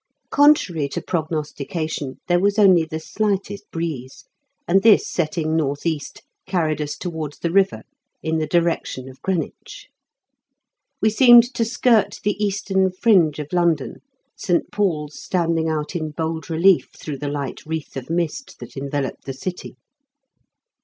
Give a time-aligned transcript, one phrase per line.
[0.31, 4.25] Contrary to prognostication, there was only the slightest breeze,
[4.67, 7.83] and this setting north east, carried us towards the river
[8.23, 9.89] in the direction of Greenwich.
[11.03, 14.01] We seemed to skirt the eastern fringe of London,
[14.35, 14.71] St.
[14.71, 19.33] Paul's standing out in bold relief through the light wreath of mist that enveloped the
[19.33, 19.75] city.